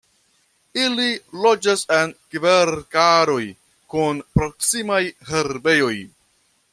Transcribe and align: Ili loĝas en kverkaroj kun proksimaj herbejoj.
Ili 0.83 1.09
loĝas 1.43 1.83
en 1.97 2.15
kverkaroj 2.35 3.43
kun 3.95 4.25
proksimaj 4.39 5.01
herbejoj. 5.33 5.95